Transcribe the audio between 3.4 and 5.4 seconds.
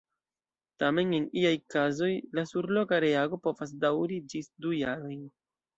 povas daŭri ĝis du jarojn.